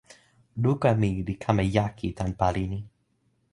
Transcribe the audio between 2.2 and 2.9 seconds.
pali ni.